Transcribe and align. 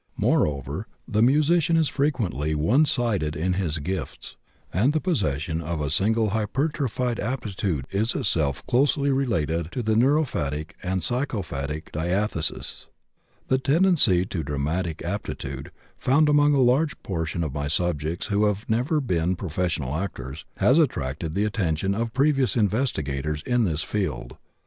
Moreover, 0.17 0.87
the 1.07 1.21
musician 1.21 1.77
is 1.77 1.87
frequently 1.87 2.55
one 2.55 2.85
sided 2.85 3.35
in 3.35 3.53
his 3.53 3.77
gifts, 3.77 4.35
and 4.73 4.93
the 4.93 4.99
possession 4.99 5.61
of 5.61 5.79
a 5.79 5.91
single 5.91 6.31
hypertrophied 6.31 7.19
aptitude 7.19 7.85
is 7.91 8.15
itself 8.15 8.65
closely 8.65 9.11
related 9.11 9.71
to 9.73 9.83
the 9.83 9.93
neuropathic 9.95 10.71
and 10.81 11.03
psychopathic 11.03 11.91
diathesis. 11.91 12.87
The 13.47 13.59
tendency 13.59 14.25
to 14.25 14.41
dramatic 14.43 15.03
aptitude 15.03 15.71
found 15.99 16.29
among 16.29 16.55
a 16.55 16.61
large 16.61 16.93
proportion 17.03 17.43
of 17.43 17.53
my 17.53 17.67
subjects 17.67 18.25
who 18.25 18.45
have 18.45 18.67
never 18.67 18.99
been 19.01 19.35
professional 19.35 19.95
actors 19.95 20.45
has 20.57 20.79
attracted 20.79 21.35
the 21.35 21.45
attention 21.45 21.93
of 21.93 22.11
previous 22.11 22.57
investigators 22.57 23.43
in 23.45 23.65
this 23.65 23.83
field. 23.83 24.37